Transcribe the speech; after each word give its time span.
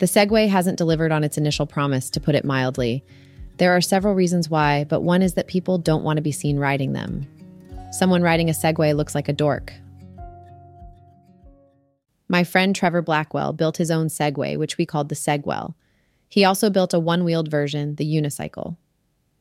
The 0.00 0.06
Segway 0.06 0.48
hasn't 0.48 0.78
delivered 0.78 1.12
on 1.12 1.24
its 1.24 1.36
initial 1.36 1.66
promise, 1.66 2.08
to 2.10 2.20
put 2.20 2.34
it 2.34 2.42
mildly. 2.42 3.04
There 3.58 3.76
are 3.76 3.82
several 3.82 4.14
reasons 4.14 4.48
why, 4.48 4.84
but 4.84 5.02
one 5.02 5.20
is 5.20 5.34
that 5.34 5.46
people 5.46 5.76
don't 5.76 6.02
want 6.02 6.16
to 6.16 6.22
be 6.22 6.32
seen 6.32 6.58
riding 6.58 6.94
them. 6.94 7.26
Someone 7.92 8.22
riding 8.22 8.48
a 8.48 8.54
Segway 8.54 8.96
looks 8.96 9.14
like 9.14 9.28
a 9.28 9.34
dork. 9.34 9.74
My 12.28 12.44
friend 12.44 12.74
Trevor 12.74 13.02
Blackwell 13.02 13.52
built 13.52 13.76
his 13.76 13.90
own 13.90 14.06
Segway, 14.06 14.56
which 14.56 14.78
we 14.78 14.86
called 14.86 15.10
the 15.10 15.14
Segwell. 15.14 15.74
He 16.30 16.46
also 16.46 16.70
built 16.70 16.94
a 16.94 16.98
one 16.98 17.22
wheeled 17.22 17.50
version, 17.50 17.96
the 17.96 18.06
Eunicycle, 18.06 18.78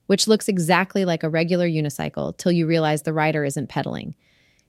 which 0.07 0.27
looks 0.27 0.49
exactly 0.49 1.05
like 1.05 1.23
a 1.23 1.29
regular 1.29 1.69
unicycle 1.69 2.35
till 2.35 2.51
you 2.51 2.67
realize 2.67 3.03
the 3.03 3.13
rider 3.13 3.45
isn't 3.45 3.69
pedaling. 3.69 4.13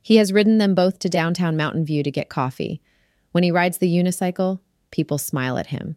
He 0.00 0.16
has 0.16 0.32
ridden 0.32 0.58
them 0.58 0.76
both 0.76 1.00
to 1.00 1.08
downtown 1.08 1.56
Mountain 1.56 1.84
View 1.84 2.04
to 2.04 2.12
get 2.12 2.28
coffee. 2.28 2.80
When 3.32 3.42
he 3.42 3.50
rides 3.50 3.78
the 3.78 3.92
Eunicycle, 3.92 4.60
people 4.90 5.18
smile 5.18 5.58
at 5.58 5.68
him. 5.68 5.96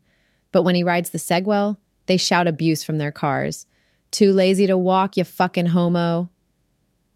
But 0.52 0.64
when 0.64 0.76
he 0.76 0.84
rides 0.84 1.10
the 1.10 1.18
Segwell, 1.18 1.78
they 2.06 2.18
shout 2.18 2.48
abuse 2.48 2.84
from 2.84 2.98
their 2.98 3.12
cars. 3.12 3.66
Too 4.12 4.32
lazy 4.32 4.68
to 4.68 4.78
walk, 4.78 5.18
you 5.18 5.24
fucking 5.24 5.68
homo. 5.68 6.30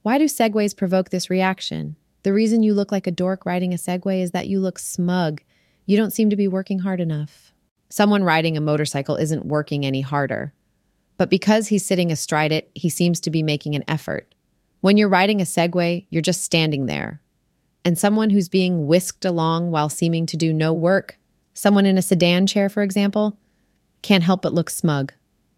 Why 0.02 0.17
do 0.17 0.25
Segways 0.25 0.75
provoke 0.75 1.09
this 1.09 1.29
reaction? 1.29 1.95
The 2.23 2.33
reason 2.33 2.63
you 2.63 2.73
look 2.73 2.91
like 2.91 3.07
a 3.07 3.11
dork 3.11 3.45
riding 3.45 3.73
a 3.73 3.77
Segway 3.77 4.21
is 4.21 4.31
that 4.31 4.47
you 4.47 4.59
look 4.59 4.79
smug. 4.79 5.41
You 5.85 5.97
don't 5.97 6.11
seem 6.11 6.29
to 6.29 6.35
be 6.35 6.47
working 6.47 6.79
hard 6.79 6.99
enough. 6.99 7.53
Someone 7.89 8.23
riding 8.23 8.57
a 8.57 8.61
motorcycle 8.61 9.16
isn't 9.16 9.45
working 9.45 9.85
any 9.85 10.02
harder. 10.02 10.53
But 11.17 11.30
because 11.30 11.67
he's 11.67 11.85
sitting 11.85 12.11
astride 12.11 12.52
it, 12.52 12.69
he 12.73 12.89
seems 12.89 13.19
to 13.21 13.30
be 13.30 13.44
making 13.44 13.75
an 13.75 13.83
effort. 13.88 14.33
When 14.81 14.97
you're 14.97 15.09
riding 15.09 15.41
a 15.41 15.45
Segway, 15.45 16.05
you're 16.09 16.21
just 16.21 16.44
standing 16.44 16.85
there. 16.85 17.21
And 17.85 17.97
someone 17.97 18.30
who's 18.30 18.49
being 18.49 18.88
whisked 18.88 19.25
along 19.25 19.71
while 19.71 19.89
seeming 19.89 20.25
to 20.27 20.38
do 20.38 20.53
no 20.53 20.73
work 20.73 21.17
someone 21.57 21.85
in 21.85 21.97
a 21.97 22.02
sedan 22.02 22.45
chair, 22.45 22.70
for 22.70 22.84
example, 22.84 23.38
can't 24.03 24.23
help 24.23 24.43
but 24.43 24.53
look 24.53 24.69
smug. 24.69 25.11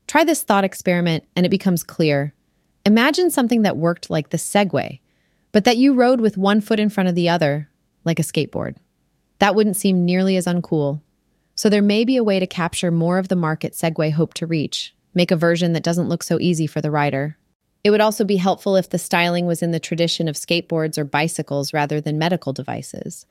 Try 0.07 0.23
this 0.23 0.41
thought 0.41 0.63
experiment 0.63 1.25
and 1.35 1.45
it 1.45 1.49
becomes 1.49 1.83
clear. 1.83 2.33
Imagine 2.85 3.29
something 3.29 3.63
that 3.63 3.77
worked 3.77 4.09
like 4.09 4.29
the 4.29 4.37
Segway, 4.37 5.01
but 5.51 5.65
that 5.65 5.77
you 5.77 5.93
rode 5.93 6.21
with 6.21 6.37
one 6.37 6.61
foot 6.61 6.79
in 6.79 6.89
front 6.89 7.09
of 7.09 7.15
the 7.15 7.27
other, 7.27 7.69
like 8.05 8.17
a 8.17 8.23
skateboard. 8.23 8.77
That 9.39 9.55
wouldn't 9.55 9.75
seem 9.75 10.05
nearly 10.05 10.37
as 10.37 10.45
uncool. 10.47 11.01
So 11.55 11.69
there 11.69 11.81
may 11.81 12.05
be 12.05 12.15
a 12.15 12.23
way 12.23 12.39
to 12.39 12.47
capture 12.47 12.91
more 12.91 13.17
of 13.17 13.27
the 13.27 13.35
market 13.35 13.73
Segway 13.73 14.11
hoped 14.11 14.37
to 14.37 14.47
reach, 14.47 14.95
make 15.13 15.31
a 15.31 15.35
version 15.35 15.73
that 15.73 15.83
doesn't 15.83 16.09
look 16.09 16.23
so 16.23 16.39
easy 16.39 16.65
for 16.65 16.79
the 16.79 16.91
rider. 16.91 17.37
It 17.83 17.91
would 17.91 18.01
also 18.01 18.23
be 18.23 18.37
helpful 18.37 18.77
if 18.77 18.89
the 18.89 18.97
styling 18.97 19.45
was 19.45 19.61
in 19.61 19.71
the 19.71 19.79
tradition 19.79 20.29
of 20.29 20.35
skateboards 20.35 20.97
or 20.97 21.03
bicycles 21.03 21.73
rather 21.73 21.99
than 21.99 22.17
medical 22.17 22.53
devices. 22.53 23.25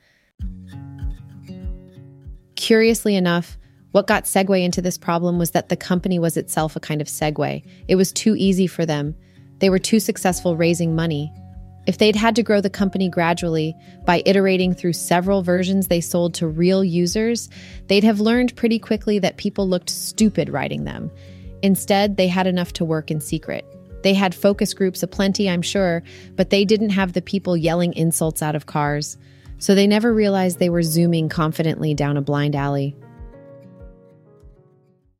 Curiously 2.69 3.15
enough, 3.15 3.57
what 3.93 4.05
got 4.05 4.25
Segway 4.25 4.63
into 4.63 4.79
this 4.79 4.95
problem 4.95 5.39
was 5.39 5.49
that 5.49 5.69
the 5.69 5.75
company 5.75 6.19
was 6.19 6.37
itself 6.37 6.75
a 6.75 6.79
kind 6.79 7.01
of 7.01 7.07
Segway. 7.07 7.65
It 7.87 7.95
was 7.95 8.11
too 8.11 8.35
easy 8.37 8.67
for 8.67 8.85
them. 8.85 9.15
They 9.57 9.71
were 9.71 9.79
too 9.79 9.99
successful 9.99 10.55
raising 10.55 10.95
money. 10.95 11.33
If 11.87 11.97
they'd 11.97 12.15
had 12.15 12.35
to 12.35 12.43
grow 12.43 12.61
the 12.61 12.69
company 12.69 13.09
gradually 13.09 13.75
by 14.05 14.21
iterating 14.23 14.75
through 14.75 14.93
several 14.93 15.41
versions 15.41 15.87
they 15.87 15.99
sold 15.99 16.35
to 16.35 16.47
real 16.47 16.83
users, 16.83 17.49
they'd 17.87 18.03
have 18.03 18.19
learned 18.19 18.55
pretty 18.55 18.77
quickly 18.77 19.17
that 19.17 19.37
people 19.37 19.67
looked 19.67 19.89
stupid 19.89 20.47
riding 20.47 20.83
them. 20.83 21.09
Instead, 21.63 22.17
they 22.17 22.27
had 22.27 22.45
enough 22.45 22.71
to 22.73 22.85
work 22.85 23.09
in 23.09 23.19
secret. 23.19 23.65
They 24.03 24.13
had 24.13 24.35
focus 24.35 24.75
groups 24.75 25.01
aplenty, 25.01 25.49
I'm 25.49 25.63
sure, 25.63 26.03
but 26.35 26.51
they 26.51 26.65
didn't 26.65 26.91
have 26.91 27.13
the 27.13 27.21
people 27.23 27.57
yelling 27.57 27.93
insults 27.95 28.43
out 28.43 28.55
of 28.55 28.67
cars 28.67 29.17
so 29.59 29.75
they 29.75 29.85
never 29.87 30.13
realized 30.13 30.57
they 30.57 30.69
were 30.69 30.81
zooming 30.81 31.29
confidently 31.29 31.93
down 31.93 32.17
a 32.17 32.21
blind 32.21 32.55
alley. 32.55 32.95